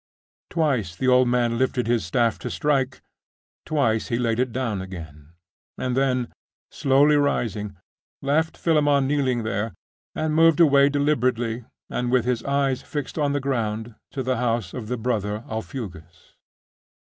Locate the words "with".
12.11-12.25